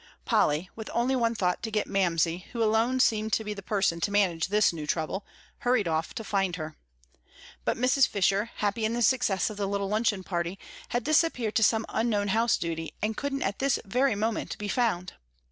Polly, 0.25 0.67
with 0.75 0.89
only 0.95 1.15
one 1.15 1.35
thought 1.35 1.61
to 1.61 1.69
get 1.69 1.85
Mamsie, 1.85 2.47
who 2.53 2.63
alone 2.63 2.99
seemed 2.99 3.33
to 3.33 3.43
be 3.43 3.53
the 3.53 3.61
person 3.61 4.01
to 4.01 4.09
manage 4.09 4.47
this 4.47 4.73
new 4.73 4.87
trouble, 4.87 5.23
hurried 5.59 5.87
off 5.87 6.15
to 6.15 6.23
find 6.23 6.55
her. 6.55 6.75
But 7.65 7.77
Mrs. 7.77 8.07
Fisher, 8.07 8.49
happy 8.55 8.83
in 8.83 8.95
the 8.95 9.03
success 9.03 9.51
of 9.51 9.57
the 9.57 9.67
little 9.67 9.89
luncheon 9.89 10.23
party, 10.23 10.57
had 10.89 11.03
disappeared 11.03 11.53
to 11.57 11.61
some 11.63 11.85
unknown 11.87 12.29
house 12.29 12.57
duty, 12.57 12.95
and 12.99 13.15
couldn't 13.15 13.43
at 13.43 13.59
this 13.59 13.77
very 13.85 14.15
moment 14.15 14.57
be 14.57 14.67
found. 14.67 15.13